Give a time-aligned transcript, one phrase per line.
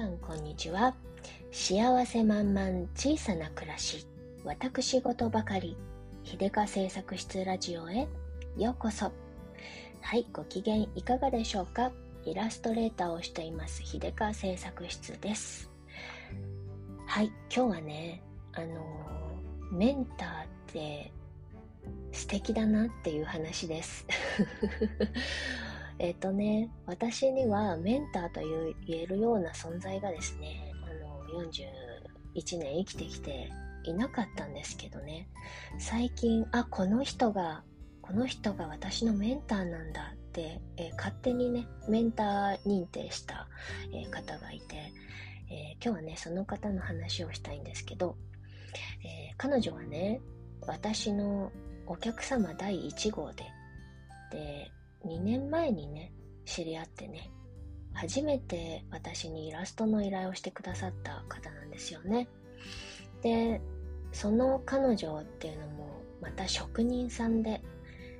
[0.00, 0.94] さんこんにちは。
[1.52, 4.06] 幸せ満々小さな暮らし。
[4.44, 5.76] 私事ばかり。
[6.24, 8.08] 秀香製作室ラジオへ。
[8.56, 9.12] ようこそ。
[10.00, 11.92] はいご機嫌いかがでしょうか。
[12.24, 13.82] イラストレーターをしています。
[13.84, 15.70] 秀香製作室です。
[17.06, 18.22] はい今日はね
[18.54, 18.82] あの
[19.70, 21.12] メンターって
[22.12, 24.06] 素敵だなっていう話です。
[26.00, 33.50] えっとね、私にはメンターという言えるような存在がですね、あの、41年生きてきて
[33.84, 35.28] いなかったんですけどね、
[35.78, 37.62] 最近、あ、この人が、
[38.00, 43.46] この人が私のメンターなんだって、えー、勝手にね、メンター認定した、
[43.92, 44.76] えー、方がいて、
[45.50, 48.16] え、今日はね、その方の話をしたいんですけど、
[49.04, 50.22] え彼女はね、
[50.62, 51.52] 私の
[51.86, 53.44] お客様第1号で、
[54.30, 54.72] で、
[55.06, 56.12] 2年前にね、
[56.44, 57.30] 知り合ってね、
[57.92, 62.28] 初めて私にイラストの依頼をしてくださった方なんですよね。
[63.22, 63.60] で、
[64.12, 67.62] その彼女っていうのもまた職人さんで、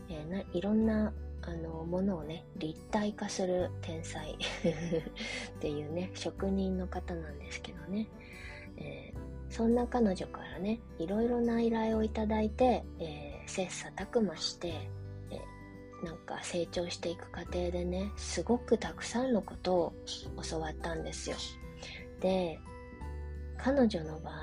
[0.09, 4.37] えー、ないろんなあのものをね立体化する天才 っ
[5.59, 8.07] ていうね職人の方なんですけどね、
[8.77, 14.91] えー、そんな彼女からねいろいろな依頼をいただいて、えー、切磋琢磨して
[16.03, 19.93] なんか成長していく過程でねすごくたくさんのことを
[20.51, 21.37] 教わったんですよ。
[22.21, 22.59] で
[23.59, 24.35] 彼女の場合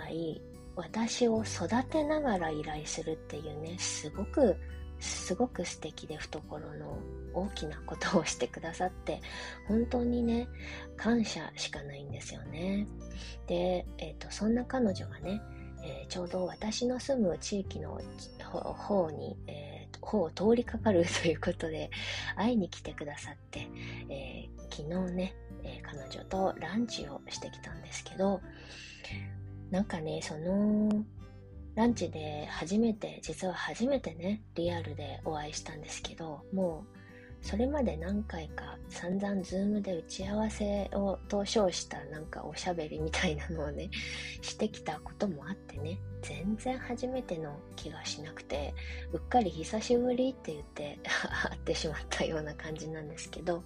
[0.76, 4.56] 私を育てながら依頼するっていうねすごく
[5.00, 7.00] すごく素敵で懐の
[7.34, 9.22] 大きなことをしてくださって
[9.68, 10.48] 本当にね
[10.96, 12.88] 感謝しかないんですよね。
[13.48, 15.42] で、えーと、そんな彼女がね、
[15.84, 18.00] えー、ちょうど私の住む地域の
[18.52, 21.90] 方に、えー方を通りかかる ということで、
[22.36, 23.68] 会いに来てくださって、
[24.10, 28.42] えー、昨日ね、えー、彼女とランチをしてきたんですけど、
[29.72, 31.06] なんかね、その、
[31.76, 36.97] ランチで初めて、実は初めてね、リアルでお会いしたんですけど、もう
[37.42, 43.90] それまで何回か散々ズームで打ち合わせをと称したなんかおしゃべりみたいなのをね、
[44.42, 48.74] してきたこともあってね、全然初めての気がしなくて、
[49.14, 51.00] うっかり久しぶりって言って
[51.50, 53.64] 会ってしまったような感じなんですけど、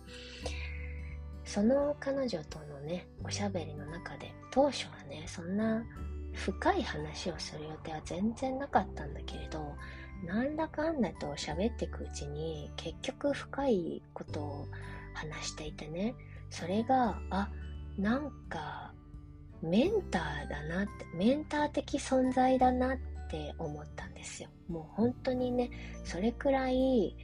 [1.43, 5.83] その彼女とのね、おしゃべりの中で、当初はね、そんな
[6.33, 9.75] 深い話をする予定は全然なかったんだけれど、
[10.25, 14.67] なんだかんだと喋っていくうちに結局深いことを
[15.13, 16.15] 話していてね。
[16.49, 17.49] それがあ
[17.97, 18.93] なんか
[19.61, 22.97] メンターだなってメンター的存在だなっ
[23.29, 24.49] て思ったんですよ。
[24.67, 25.69] もう本当にね
[26.03, 27.15] それくらい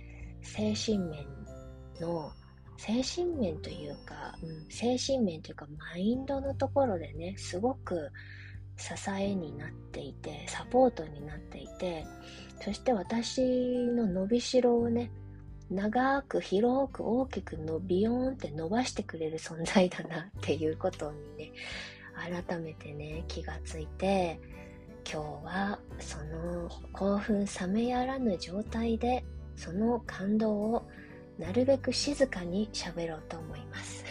[0.41, 1.25] 精神面
[1.99, 2.31] の
[2.77, 8.11] 精神面というか、うん、精神面というかマインドのところでねすごく
[8.77, 12.05] 支えになっていてサポートになっていて
[12.63, 15.11] そして私の伸びしろをね
[15.69, 21.51] 長く広く大きくのビヨーンって伸ばしてくれる存在だなっていうことにね
[22.47, 24.39] 改めてね気がついて
[25.09, 29.23] 今日はその興奮冷めやらぬ状態で
[29.55, 30.87] その感動を
[31.37, 34.03] なるべく静かに喋ろうと思います。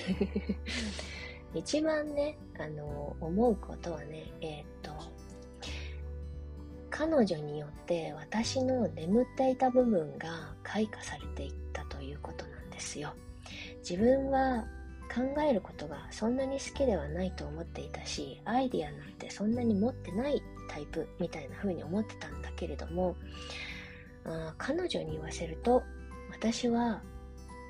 [1.57, 4.91] 一番ねあの思うことはねえー、っと
[6.91, 13.13] 彼女によって私の眠っていた部分が開花されていったということなんですよ。
[13.89, 14.65] 自分は
[15.15, 23.17] 考えることがそんなに好きではないと思っていたしアイディアなんてそんなに持ってないタイプみたいな風に思ってたんだけれども
[24.25, 25.83] あ彼女に言わせると
[26.33, 27.01] 私は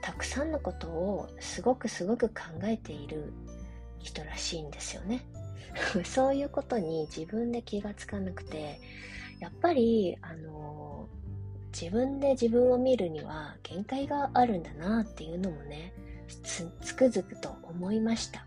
[0.02, 3.32] たくさんのことをすごくすごく考えている
[4.00, 5.22] 人らしいんですよね
[6.04, 8.80] そういうことに自分で気がつかなくて
[9.40, 15.92] やっぱり、あのー、自分で自分を見るには限界があるんだなっていうのもね、
[16.42, 18.46] つつくづくと思いました。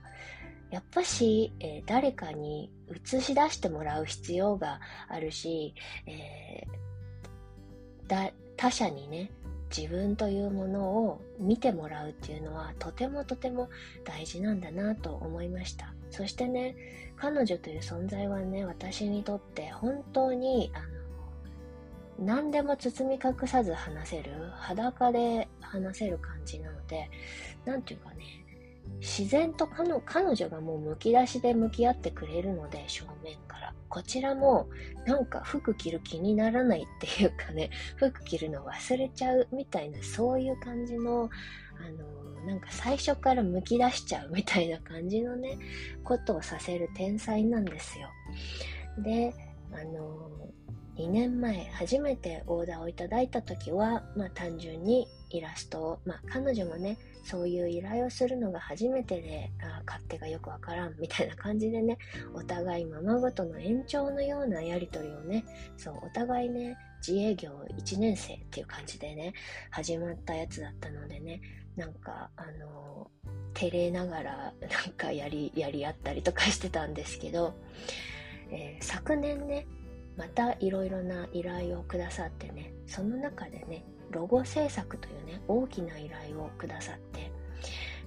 [0.72, 5.74] やっぱし、えー、誰かに映し出してもらう必要があるし、
[6.06, 9.31] えー、他者にね、
[9.75, 13.69] 自分というものを見てもらうっていうのはとてもとても
[14.04, 15.94] 大事なんだなと思いました。
[16.12, 16.75] そしてね、
[17.16, 27.10] 彼女という存在はね、私にとって本当に、あの、何でも包み隠さず話せる、裸で話せる感じなので、
[27.66, 28.25] 何て言うかね、
[29.00, 33.74] 自然と彼女がもうむき出しで向き合ってくれるので、正面から。
[33.88, 34.70] こちらも、
[35.06, 41.30] なんか服着る気にならないっていうかね、服着るの忘れちゃうみたいな、そういう感じの、
[41.80, 45.58] あの、なんか最初からむき出しちゃうみたいな感じのね、
[46.04, 48.10] ことをさせる天才なんですよ。
[49.00, 49.34] で、
[49.72, 50.30] あの、
[50.98, 61.98] 2年前初めてオーダーをいただいた時は、まあ、単純にイラストを、まあ、彼女もねそういう依頼をするのが初めてであ勝手がよくわからんみたいな感じでね
[62.34, 65.46] お互いままごとの延長のようなやり取りをね
[65.78, 69.34] そうお互いね自営業1年生っていう感じでね
[69.70, 71.42] 始まったやつだったのでね
[71.76, 73.10] なんかあの
[73.54, 77.54] 照れながら なんかやりやり合ったりとかしてたんですけど、
[78.52, 79.68] えー、昨年ね
[80.18, 87.32] またいろいろな依頼をくださってねその中でねロゴ制作というね大きな依頼をくださって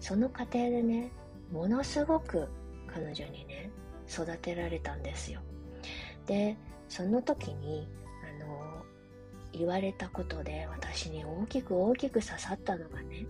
[0.01, 1.13] その過程でね
[1.53, 2.49] ものすごく
[2.87, 3.71] 彼女にね
[4.09, 5.41] 育てられたんですよ。
[6.27, 6.57] で
[6.89, 7.89] その時に
[8.41, 8.85] あの
[9.53, 13.27] 言われたことで私に大きく大きく刺さったのがね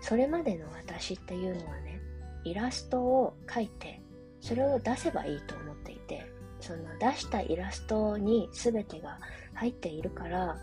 [0.00, 2.00] それまでの私っていうのはね
[2.44, 4.00] イラストを描いて
[4.40, 6.26] それを出せばいいと思っていて
[6.60, 9.18] その出したイラストに全てが
[9.54, 10.58] 入っているから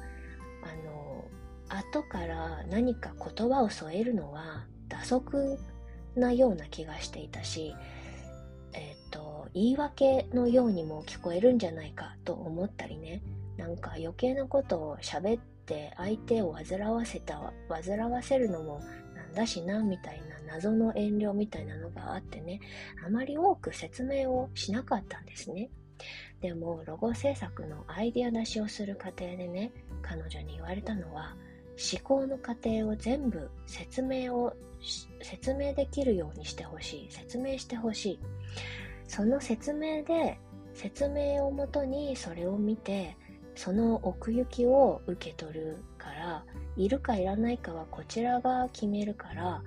[0.71, 1.25] あの
[1.69, 5.57] 後から何か言葉を添えるのは打足
[6.15, 7.75] なような気がしていたし、
[8.73, 13.21] えっ、ー、と言い訳のようにも聞こえるんじゃないかと思ったりね
[13.57, 18.81] なんか余計なことを喋って相手を煩わせた煩わせるのも
[19.15, 22.59] なんだしなみたいな謎の遠慮みたいなのがあってね
[23.05, 25.69] あまり多く説明をしなかったんですね。
[26.41, 29.71] でもロゴ制作のアイデア出しをする過程でね
[30.01, 31.35] 彼女に言われたのは
[31.91, 34.53] 思考の過程を全部説明を
[35.21, 38.19] 説明できるようにしてほしい説明してほしい。
[39.07, 40.37] その説明で
[40.73, 43.15] 説明をもとにそれを見て
[43.55, 46.45] その奥行きを受け取るから
[46.75, 49.63] いるかいらないかはこちらが決めるから、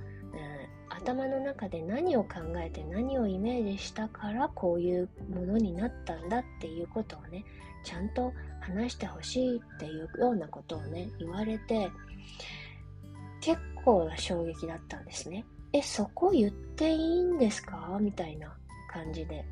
[1.02, 7.44] 頭の中で何を考えて何をイメージしたからこういうものになったんだっていうことをね
[7.84, 11.90] ちゃんと話してほしいっていうようなことをね言われて
[13.40, 15.44] 結構な衝撃だったんですね。
[15.72, 17.96] えそこ言っていいんですか？
[18.00, 18.52] みたいな
[18.92, 19.44] 感じで。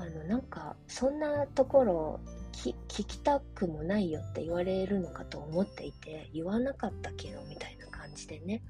[0.00, 2.20] あのなんかそんなところ
[2.52, 8.62] 聞きたくもないよって言われるのかと思っていて言わなかったけどみたいな感じでね。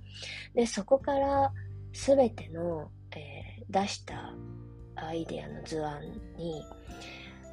[0.55, 1.53] でそこから
[2.07, 4.33] 全ての、えー、出した
[4.95, 6.01] アイデアの図案
[6.37, 6.63] に、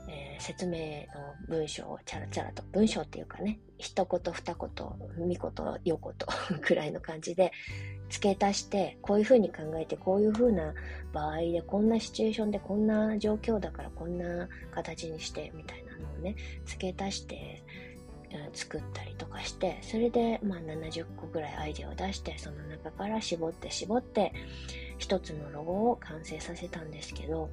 [0.08, 4.70] えー、説明の文章をチャラチャラと、文章っていうかね、一言二言、
[5.18, 7.52] 三言、四言 くらいの感じで
[8.10, 10.76] 付け足して、こういうふうに考えて、こういうふうな
[11.12, 17.64] 場合で、こんなシチュエーションで、こんな状況だからこんな形にして、みたいなのをね、付け足して、
[18.54, 24.34] 作ったりとかしてそれでまあ70個ぐらいアイデアを出してその中から絞って絞って
[24.98, 27.50] 一つのロゴを完成させたんですけど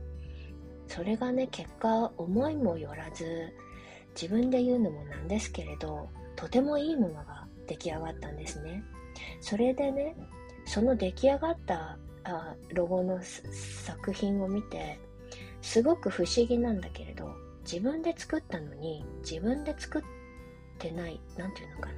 [0.89, 3.53] それがね結果思いもよらず
[4.15, 8.83] 自分で言うのもなんですけれどとてもいいものが出来上がったんですね。
[9.41, 10.17] それでね
[10.65, 14.99] その出来上がったあロゴの作品を見て
[15.61, 20.05] すごく不思議なんだけれど自分で作ったのに自分で作っっ
[20.83, 21.95] てない、なんていうのかな。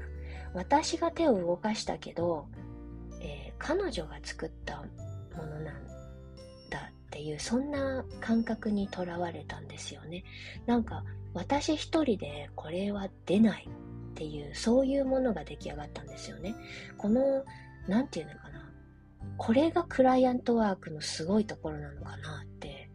[0.52, 2.46] 私が手を動かしたけど、
[3.20, 4.76] えー、彼女が作った
[5.34, 5.86] ものなん
[6.70, 10.22] だっていう、そんな感覚にとらわれたんですよね。
[10.66, 16.54] なんか、私一人でこれは出ないっていう、そういうものが出来上がったんですよね。
[16.98, 17.44] この、
[17.88, 18.70] なんていうのかな。
[19.38, 22.90] これがクライアントワークのすごいところなのかなって、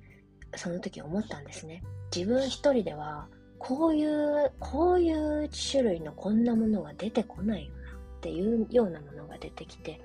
[0.56, 1.84] その時思ったんですね。
[2.16, 3.28] 自分一人では
[3.60, 7.80] こういう、こういう種類のこんなものが出てこないよな
[8.20, 10.02] っていうようなものが出てきて、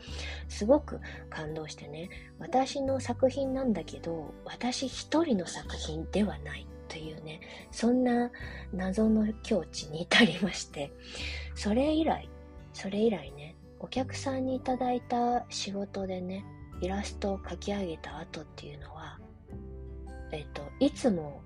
[0.49, 7.40] すごく感動してね、私の作品なんだけど、私一人の作品ではないというね、
[7.73, 8.30] そんな
[8.73, 10.92] 謎の境地に至りまして、
[11.54, 12.28] それ以来、
[12.73, 16.44] それ以来ね、お客さんにいただいた仕事でね、
[16.80, 19.18] イラストを描き上げた後っていうのは、
[20.32, 21.42] えっと、いつも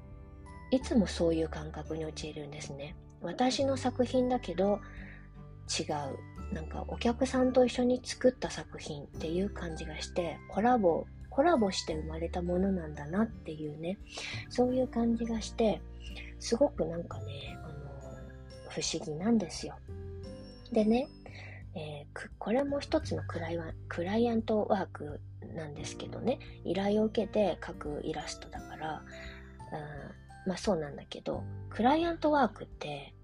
[0.70, 2.94] いつもそういう感覚に陥るんですね。
[3.20, 4.80] 私の作品だけど
[5.78, 6.54] 違う。
[6.54, 13.98] なんかお客さんと一緒に作った作品っていう感じがして、コラボ、コラボして生まれたものなんだなっていうね、
[14.48, 15.82] そういう感じがして、
[16.38, 17.74] すごくなんかね、あの、
[18.70, 19.76] 不思議なんですよ。
[20.72, 21.08] でね、
[21.74, 23.58] えー、これも一つのクライ
[23.88, 25.20] クライアントワーク
[25.54, 29.02] なんですけどね依頼を受けて描くイラストだから、
[29.72, 33.14] うん、まあそうなんだけどクライアントワークって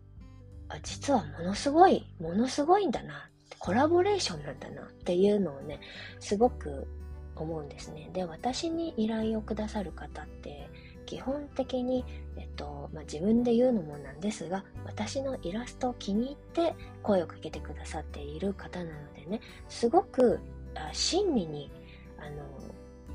[0.69, 5.81] あ実はものすごいものすごいんだなコラボレーションなんだなっていうのをね
[6.21, 6.87] すごく
[7.35, 8.11] 思うんですね。
[8.13, 10.69] で私に依頼をくださる方って
[11.07, 12.05] 基本的に、
[12.37, 20.39] えっとまあ、自分で言うのもなんですが私のイラストを気に入って声をかけてくださっている方なのでねすごく
[20.75, 21.71] あ親身に
[22.19, 22.65] あの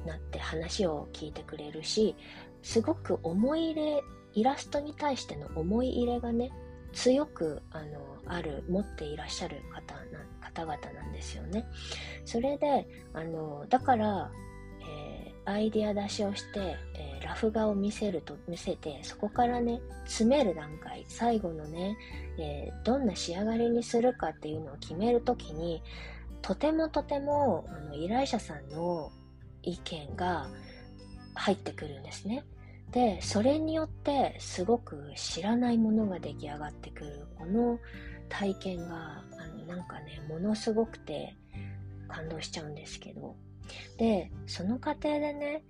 [0.05, 2.15] なって話を聞いてくれるし
[2.61, 6.51] すごく思い入れイラストに対しての思い入れがね
[6.93, 7.85] 強くあの
[8.25, 11.65] ある持っていらっしゃる方な方々なんですよね。
[12.25, 14.31] それであのだから、
[14.81, 21.97] えー、アイディア出しをして、えー、ラフ画を見せると見せてそこからね詰める段階最後のね、
[22.37, 25.81] えー、どんな仕上がりにするかっていうのを決めるときに
[26.41, 29.11] とてもとてもあの依頼者さんの
[29.63, 30.47] 意見が
[31.35, 32.43] 入ってくるんですね。
[32.91, 37.79] で、それによってすごく知らないものが出来上がってくるこの
[38.29, 41.35] 体験があのなんかね、ものすごくて
[42.07, 43.35] 感動しちゃうんですけど。
[43.97, 45.63] で、その過程でね、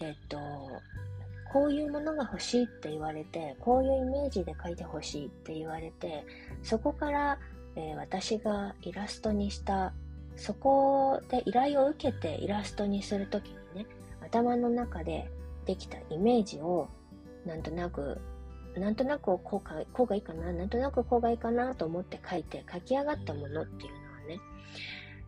[0.00, 0.38] えっと、
[1.52, 6.24] こういうものが欲しいって言われて、こういうイメージで描いて欲しいって言われて、
[6.62, 7.38] そこから、
[7.76, 9.92] えー、私がイラストにした
[10.36, 13.56] そこで依頼を受けてイラストにするときに、
[14.34, 15.30] 頭の中で
[15.64, 16.88] できたイメージを、
[17.46, 18.20] なんとなく、
[18.76, 24.40] なんとなくこうかこうがいいかな、なんとなくこうがいいかなと思って書いて書き上がったものっていうのはね、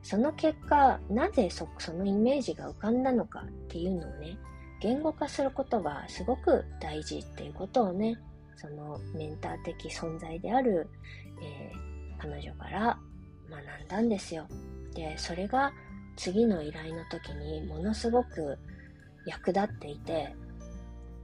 [0.03, 4.39] その結果、なぜそそのイメージが浮かんだのかっていうのをね、
[4.81, 8.19] 言語化することがすごく大事っていうことをね、
[8.57, 10.89] そのメンター的存在である、
[11.41, 12.99] えー、彼女から
[13.49, 14.49] 学んだんですよ。
[14.95, 15.73] でそれが
[16.17, 18.59] 次の依頼の時にものすごく
[19.27, 20.35] 役立っていて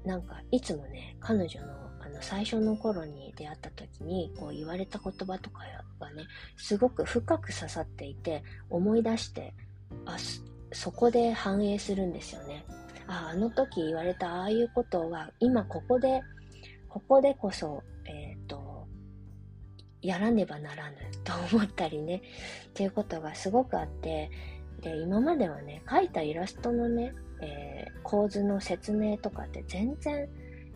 [0.04, 1.72] なんかいつもね彼女の
[2.04, 5.60] あの最初の頃に出会った時にこう言われた言葉とか
[6.00, 6.24] がね
[6.56, 9.54] すごく深く刺さっていて思い出して
[10.04, 10.16] あ
[10.72, 12.64] そこで反映するんですよね。
[13.06, 16.22] ああの時言われたああいうことは今ここで
[16.92, 18.86] ここでこそ、えっ、ー、と
[20.02, 22.20] やらねばならぬと思ったりね、
[22.66, 24.30] っていうことがすごくあって、
[24.82, 30.28] で、今まではね、描いたイラストのね、えー、構図の説明とかって全然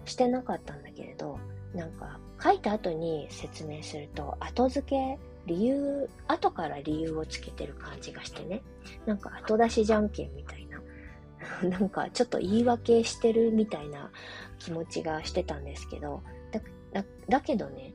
[0.04, 1.38] してなかったんだけれど、
[1.74, 8.62] なんか、書いた後に説明すると、後付け、理由、後から理由をつけてる感じがしてね、
[9.06, 10.82] なんか後出しじゃんけんみたいな、
[11.68, 14.10] なんかちょっと言い訳してるみたいな
[14.58, 16.60] 気持ちがしてたんですけど、だ
[16.92, 17.94] だだけどね、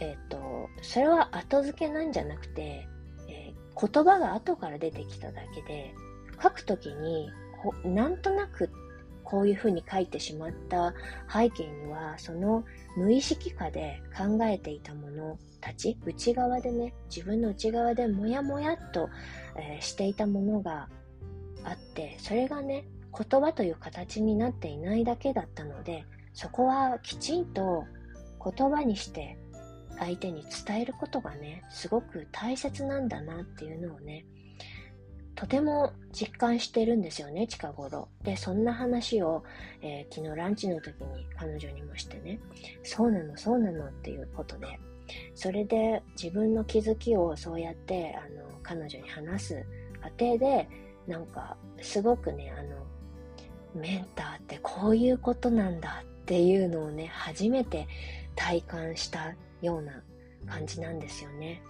[0.00, 2.86] えっ、ー、と、それは後付けなんじゃなくて、
[3.28, 5.94] えー、言葉が後から出てきただけで、
[6.42, 7.30] 書くときに、
[7.84, 8.70] なんとなく
[9.22, 10.94] こういうふうに書いてしまった
[11.32, 12.64] 背景には、その
[12.96, 19.08] 無意識下で考えていたものたち、内側でね、自分の内側でもやもやっと、
[19.56, 20.88] えー、していたものが
[21.64, 22.84] あって、それがね、
[23.16, 26.04] 言葉という形になっていないだけだったので、
[26.34, 27.84] そこはきちんと
[28.44, 29.38] 言葉にして
[29.98, 34.26] 相手に伝えることがね、すごく大切なんだなっていうのをね、
[35.34, 38.08] とても実感してるんですよね、近頃。
[38.22, 39.42] で、そんな話を、
[39.82, 42.38] えー、昨日ランチの時に彼女にもしてね、
[42.82, 44.78] そうなの、そうなのっていうことで、
[45.34, 49.66] それで自分の気づきをそうやって、あの、彼女に話す
[50.00, 50.68] 過程で、
[51.06, 52.84] なんか、すごくね、あの、
[53.74, 57.88] メンターってこういうことなんだっていうのをね、初めて
[58.36, 60.02] 体感したような
[60.46, 61.62] 感じなんですよね。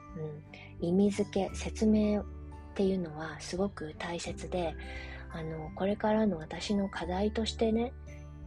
[0.81, 2.23] うん、意味付け、説明
[2.75, 4.75] っていうのはすごく大切で、
[5.31, 7.93] あの、これからの私の課題としてね、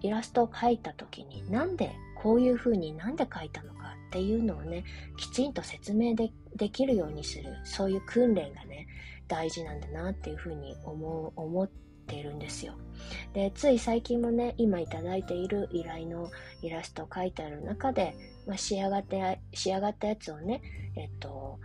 [0.01, 4.83] イラストを描いた時になんでこういう風になんで描いたのかっていうのをね、
[5.15, 8.85] きちんと説明でできるようにする、そういう訓練がね、
[9.29, 11.69] 大事なんだなっていう風に思う、思っ
[12.05, 12.73] ているんですよ。
[13.33, 16.29] で、つい最近もね、今いただいている依頼の
[16.61, 18.13] イラストを描いてある中で、
[18.45, 20.61] まあ、仕上がって仕上がったやつをね、
[20.97, 21.59] えっと、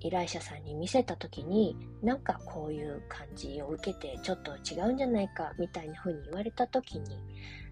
[0.00, 7.18] 依頼者さんに見せた時になんかこういう感じを受けてちょっと違うんじゃないかみたいな風に言われた時に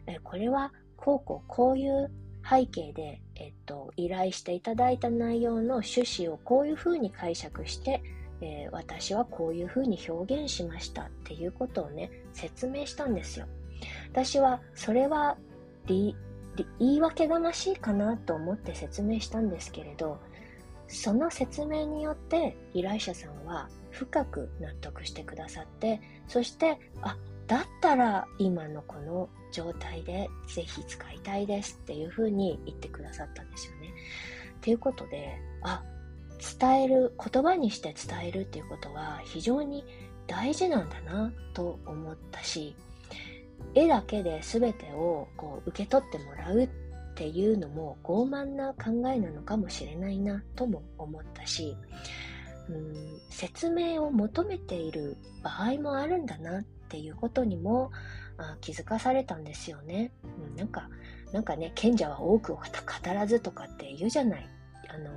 [0.09, 2.11] えこれはこうこうこういう
[2.49, 8.03] 背景で、えっと、依頼していただいた内容の趣旨をこういう風に解釈して、
[8.41, 13.47] えー、私はこういう風に表現しましたっていうことをね説明したんですよ。
[14.11, 15.37] 私はそれは
[15.87, 16.15] 言
[16.81, 20.19] い訳魂かなと思って説明したんですけれど
[20.89, 27.17] その説明によって依頼者さんは深く納得してくださってそしてあ
[27.47, 33.95] だったら今のこの状態でぜひ使いたいですっていうふうに言ってくださったんですよね。
[34.61, 35.83] ということであ
[36.61, 39.85] 伝える言葉にして伝えるっていうことは非常に
[40.27, 42.77] 大事なんだなと思ったし
[43.75, 46.69] 絵だけで全てをこう受け取ってもらうっ
[47.19, 51.77] ていうのも傲慢な考えなのかもしれないなとも思ったし
[52.69, 57.91] うん説明を求めている場合もあるんだなっていうことにも
[58.37, 60.13] あ気づかされたんですよね、
[60.49, 60.89] うん、なんか
[61.33, 62.63] なんかね賢者は多くを語
[63.13, 64.49] らずとかって言うじゃない。
[64.89, 65.11] あの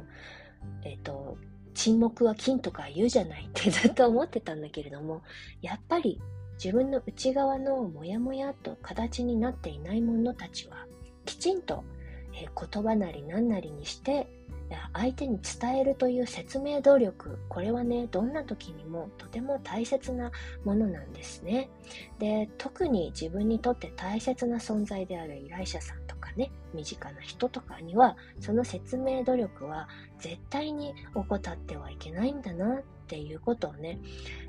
[0.84, 1.38] えっ、ー、と
[1.74, 5.22] 沈黙は金とか言うじゃないってずっと思ってたんだけれども
[5.62, 6.20] やっぱり
[6.56, 10.86] 自分の内側のモヤモヤと形になっていない者たちは
[11.26, 11.84] きちんと、
[12.34, 14.28] え言葉なり何なりにして
[14.94, 20.32] 相手に伝えるという説明努力これはねどんな時にもとても大切な
[20.64, 21.70] ものなんですね。
[22.20, 29.88] で特に自分にとって大切な存在である依頼者さんとかね身近な人とかにはその説明努力は
[30.20, 34.00] 絶対に怠ってはいけないんだなっていうことをね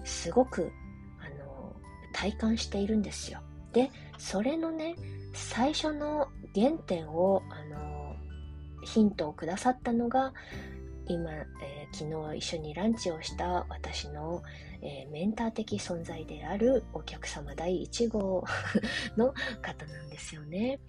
[0.04, 0.72] すごく
[1.20, 1.74] あの
[2.12, 3.40] 体感しているんですよ。
[3.72, 4.96] でそれのね
[5.34, 8.16] 最初の原点をあの
[8.84, 10.32] ヒントをくださったのが
[11.06, 14.42] 今、えー、昨日一緒にランチをした私の、
[14.80, 18.44] えー、メンター的存在であるお客様第1号
[19.16, 20.80] の方なんですよね。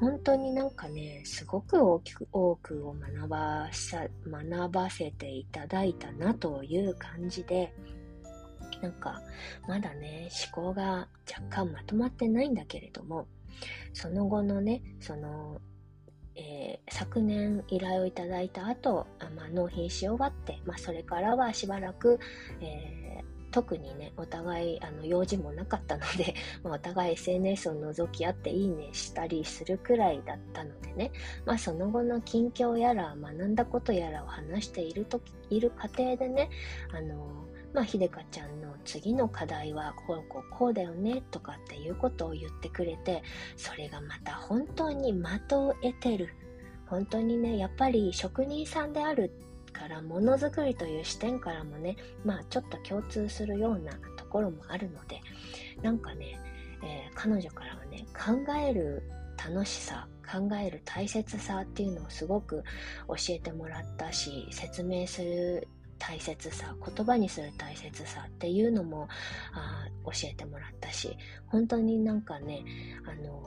[0.00, 3.68] 本当になんかね、すごく大きく多くを学ば
[4.26, 7.72] 学ばせていただいたなという感じで、
[8.82, 9.20] なんか
[9.66, 13.26] まだね、思考が若干まとまってないんだけれども、
[13.92, 15.60] その後のね、その
[16.40, 22.20] えー、昨年依頼をいただいた後、あまあ、納品し終わって、まあ、それからはしばらく、
[22.60, 31.10] えー、特にね、お互い、あの、用事もなかったので、 ま、お互い SNS を覗き合っていいねしたりするくらいだったのでね、
[31.44, 35.20] まあ、その後の近況やら、学んだことやらを話していると、
[35.50, 36.50] いる過程でね、
[36.92, 43.22] あのまあ、ひでかちゃんの次の課題はこうこうこうだよねとかっていうことを言ってくれて
[43.54, 46.30] それがまた本当に的を得てる。
[46.86, 49.30] 本当にねやっぱり職人さんである
[49.74, 55.20] からものづくりという視点からもねまあちょっと共通するようなところもあるので
[55.82, 56.40] なんかね、
[56.82, 59.02] えー、彼女からはね考える
[59.36, 62.62] 楽しさ考える大切さっていうのをすごく
[63.06, 65.68] 教えてもらったし説明する
[65.98, 69.08] 大切さ言葉にする大切さっていうのも
[69.52, 72.64] あ教えてもらったし本当になんかね
[73.06, 73.42] あの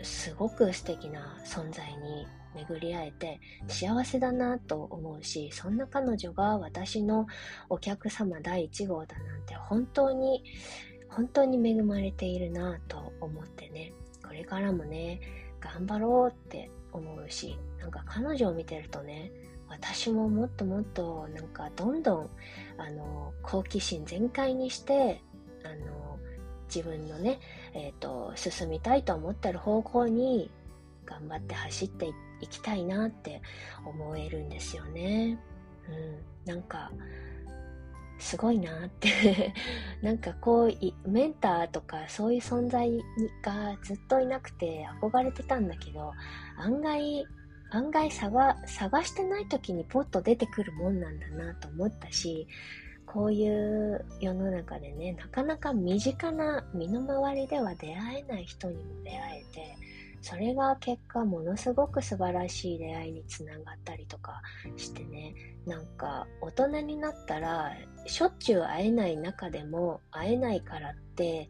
[0.00, 7.26] ー、すごく素敵な存在に巡り会えて幸せだなと思うしそんな彼女が私の
[7.68, 10.44] お客様第1号だなんて本当に
[11.08, 13.92] 本当に恵まれているなと思ってね
[14.24, 15.20] これからもね
[15.60, 19.30] 頑張ろうって思うしなんか彼女を見てるとね
[19.72, 22.30] 私ももっともっとなんかどんどん
[22.78, 25.22] あの好奇心全開にして
[25.64, 26.18] あの
[26.74, 27.40] 自分のね、
[27.74, 30.50] えーと、進みたいと思ってる方向に
[31.04, 32.08] 頑張って走って
[32.40, 33.42] いきたいなって
[33.84, 35.38] 思えるんですよね。
[36.46, 36.90] うん、なんか
[38.18, 39.52] すごいなって
[40.00, 42.90] なんかこうメンターとかそういう存在
[43.42, 46.12] がずっといなくて憧れてたんだけど
[46.56, 47.26] 案外
[47.74, 52.46] 案外探探してない時にポッと出てくるもんなんだなと思ったし
[53.06, 59.76] こういう世の中でねなかなか身近な身の回りでは出会えない人にも出会えて
[60.20, 64.40] それが結果ものすごく素晴らしい出会いにつながったりとか
[64.76, 65.34] してね
[65.66, 67.72] なんか大人になったら
[68.06, 71.48] しょっちゅう会えない中でも会えないからって、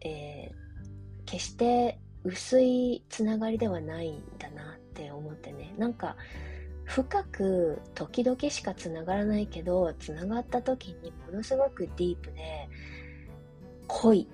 [0.00, 5.74] えー、決して薄いつながりではないんだなって思ってね。
[5.78, 6.16] なんか
[6.84, 12.68] 深く時々しかつながらないけどつながった時にものすごくディープで
[13.86, 14.28] 濃い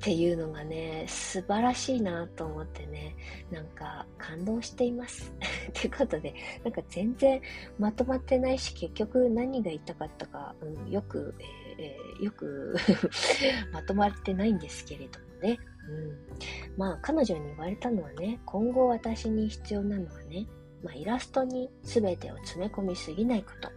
[0.00, 3.14] っていうのがね素晴らしいなと思ってね。
[3.50, 5.32] なんか感動しています。
[5.74, 7.40] ということでなんか全然
[7.78, 11.34] まとまってないし結局何が言いたかったか、うん、よく、
[11.78, 12.76] えー、よく
[13.72, 15.58] まとまってないんですけれどもね。
[15.88, 20.46] うん、まあ彼女に言われたのはね今後私に必要なのはね、
[20.82, 23.70] まあ、イラストに全てを詰め込みすぎないこと。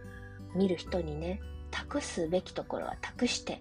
[0.54, 1.40] 見る人にね
[1.70, 3.60] 託すべきところは託して。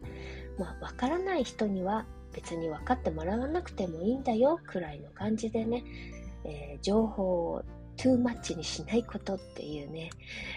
[0.58, 5.84] まあ分からない人には別に分かってもらわなくてもいいんだよくらいの感じでね、
[6.44, 7.64] えー、情報を
[7.98, 10.10] トゥーマッチにしないことっていうね、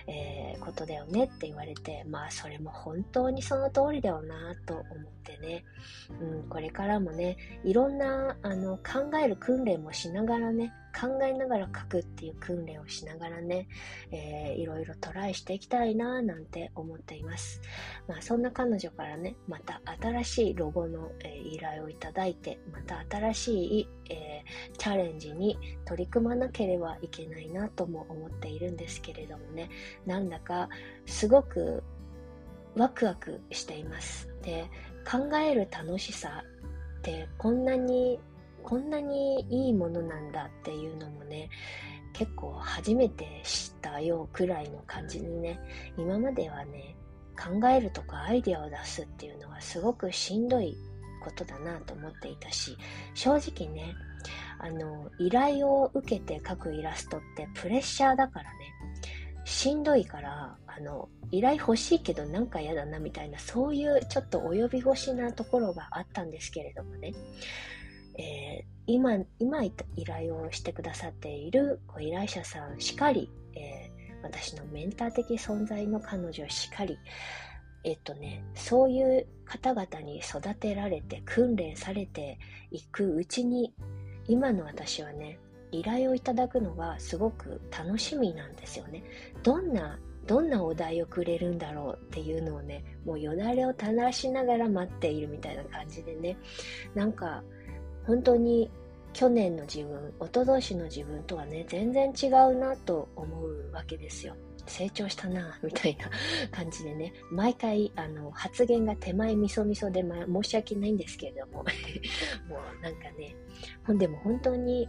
[0.07, 4.87] えー、ことだよねって言われて、まあそれも本当にその通りだよなと思っ
[5.25, 5.65] てね、
[6.21, 13.69] うん、これからもね、いろんなあの考える訓練もしながらね、考えながら書くっていう訓練をしながらね、
[14.11, 17.61] えー、いろいろトライしていきたいななんて思っています。
[18.09, 29.69] まあそんな彼女からね、また新しいロゴの、えー、依頼をいただいて、また新しい、えー、チャレンジに取り組まなければいけないなとも思っているんですけれどもね、
[30.07, 30.69] なんだか
[31.07, 31.85] すごく
[32.77, 34.29] ワクワクしています。
[34.43, 34.69] で、
[35.09, 36.45] 考える楽しさ
[36.99, 38.21] ってこんなに
[38.69, 41.49] こんなにいいものなんだっていうのもね
[42.13, 45.59] 結構初めて知ったようくらいの感じでね
[45.97, 46.95] 今まではね
[47.35, 50.77] 考えるとかアイデアを出すっていうのはすごくしんどい
[51.25, 52.77] ことだなと思っていたし
[53.15, 53.95] 正直ね
[54.59, 58.75] あの依頼を受けて描くイラストってプレッシャーだからね
[59.47, 67.15] しんどいからあの依頼欲しいけどなんか嫌だなみたいなそういうちょっと及び腰なところがあったんですけれどもね
[68.19, 69.73] えー、今、今依
[70.05, 76.99] 頼をしてくださっている依頼者さんしかり、えー、私のメンター的存在の彼女しかり、
[77.85, 82.39] えっとね、そういう方々に育てられて訓練されて
[82.71, 83.73] いくうちに
[84.27, 85.39] 今の私はね
[85.71, 89.03] 依頼をいただくのがすごく楽しみなんですよね。
[89.43, 96.37] どんなどんなお題をくれるんだろうっていうのをねもうよだれを垂らしながら待っているみたいな感じでね。
[96.95, 97.43] なんか
[98.09, 98.71] 本当に
[99.13, 104.35] 去年の自分、一昨年の自分とはね、全然違うなと思うわけですよ。
[104.67, 106.09] 成長したな、みたいな
[106.51, 111.65] 感じでね、毎回、あの、発言が手前みそみそで、ま、申し訳ないんですけれども、
[112.49, 113.37] もうなんかね、
[113.87, 114.89] ほんでも本当に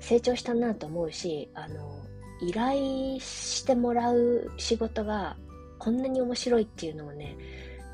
[0.00, 2.04] 成長したなと思うし、あの、
[2.42, 5.36] 依頼してもらう仕事が
[5.78, 7.36] こんなに面白いっていうのをね、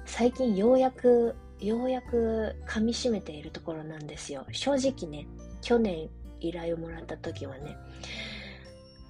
[0.04, 1.34] 最近ようやく
[1.64, 4.46] ようやく噛み締めているところなんですよ。
[4.53, 5.27] 正直ね、
[5.62, 6.09] 去年
[6.40, 7.77] 依頼をもらった時はね、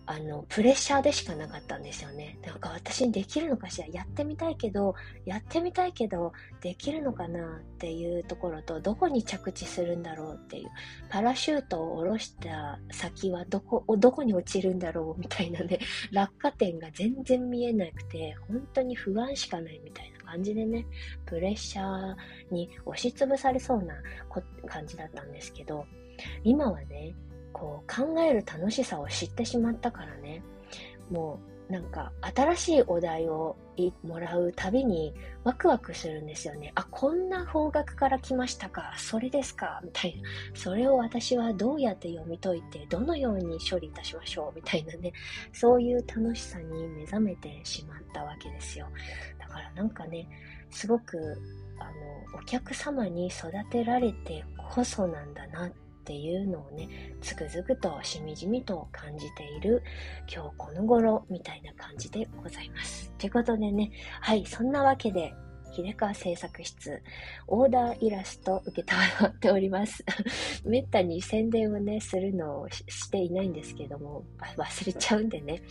[0.07, 2.39] あの、プレッシャーでしかなかったんですよね。
[2.45, 3.89] なんか私にできるのかしら？
[3.89, 10.69] やってみたいけど、やってみたいけど、できるのかなっていうところと、どこに着地するんだろうっていう、
[11.09, 15.79] パラシュートを下ろした先はどこ、どこに落ちるんだろうみたいなね、
[16.13, 20.87] 落下点が全然見えなくて、本当に不安しかないみたいな感じでね、
[21.27, 22.15] プレッシャー
[22.51, 23.95] に押しつぶされそうな
[24.67, 25.87] 感じだったんですけど、
[26.43, 27.15] 今はね、
[27.53, 30.43] こう考える楽しさを知ってしまったからね、
[31.11, 33.57] もうなんか新しいお題を
[34.03, 36.73] もらうたびにワクワクするんですよね。
[36.75, 38.93] あ、こんな方角から来ましたか。
[38.99, 39.81] それですか。
[39.83, 40.29] みたいな。
[40.55, 44.53] それを私はどうやって読み解いて、どのように処理いたしましょう。
[44.55, 45.13] みたいなね。
[45.53, 48.87] そういう楽しさに目覚めてしまったわけですよ。
[49.39, 50.29] だからなんかね、
[50.71, 51.19] すごく、
[51.79, 55.73] あの、お客様に育てられてこそなんだなっ
[56.05, 56.87] っていうのをね、
[57.23, 59.83] つくづくとしみじみと感じている
[60.31, 63.11] 今日この頃みたいな感じでございます。
[63.17, 63.91] ということでね、
[64.21, 65.35] はい、そんなわけで、
[65.73, 67.03] 秀川製作室、
[67.49, 70.05] オーダーイラスト受けたまっております。
[70.65, 74.25] めったに宣伝をね、するのをしていないんですけども、
[74.57, 75.63] 忘れちゃうんでね、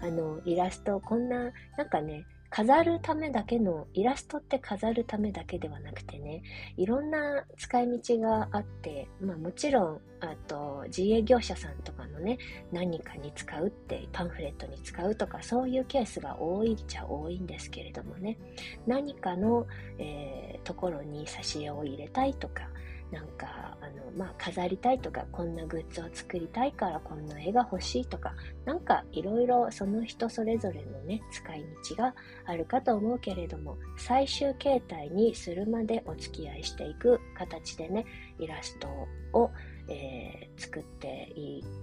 [0.00, 6.40] あの、イラスト、こんな、なんかね、飾るためだけの、イラストって飾るためだけではなくてね、
[6.76, 12.38] いろんな使い道があって、まあもちろん、あと、自営業者さんとかのね、
[12.70, 18.38] 何かに使うって、パンフレットに使うとか、そういうケースが多いっちゃ多いんですけれどもね、
[18.86, 19.66] 何かの、
[19.98, 22.68] えー、ところに挿絵を入れたいとか、
[23.14, 38.04] なんか、あの、まあ、飾りたいとか、こんなグッズを作りたいからこんな絵が欲しいとか、なんかいろいろその人それぞれのね、使い道があるかと思うけれども、最終形態にするまでお付き合いしていく形でね、
[38.40, 38.88] イラスト
[39.32, 39.52] を、
[39.88, 41.32] えー、作って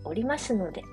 [0.03, 0.83] おりますので、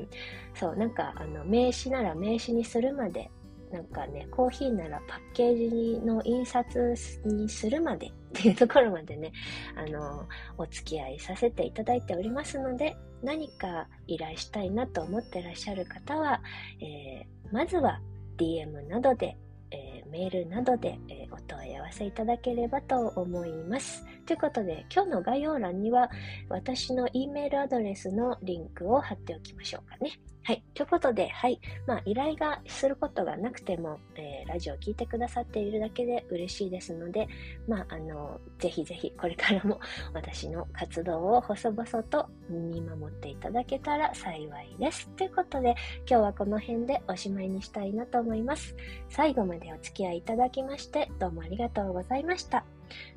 [0.54, 3.30] そう、なんかあの名刺なら名刺にするまで
[3.72, 9.32] なんかね、コーヒーならパッケージの印刷にするまでっていうところまでね、
[9.76, 16.40] あの、お付き合いさせていただいておりますので、何か依頼したいなと思ってらっしゃる方は、
[16.80, 18.00] えー、まずは
[18.36, 19.36] DM などで、
[19.70, 24.04] えー、メールなどで、えー、お問い合わせいただければと思います。
[24.28, 26.10] ということで、今日の概要欄には
[26.50, 30.20] 私の E メールアドレスのリンクを貼っておきましょうかね。
[30.42, 30.62] はい。
[30.74, 31.58] ということで、はい。
[31.86, 37.26] まあ、依頼がすることがなくても、えー、ラジオを聴いてくださっているだけで嬉しいですので、
[37.66, 39.80] まあ、あの、ぜひぜひ、これからも
[40.12, 45.08] 私の活動を細々と見守っていただけたら幸いです。
[45.10, 45.74] ということで、
[46.06, 48.76] 今日はこの辺でおしまいにしたいなと思います。
[49.08, 52.64] 最後までお付き合いいただきまして、どうもありがとうございました。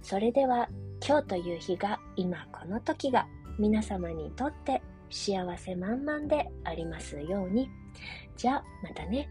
[0.02, 0.70] それでは、
[1.06, 7.70] 今日という日が、今この時が、皆様にとって幸せ満々でありますように。
[8.38, 9.28] じゃあ、またね。